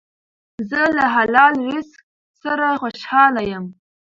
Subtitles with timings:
[0.69, 1.99] زه له حلال رزق
[2.41, 3.65] سره خوشحاله یم.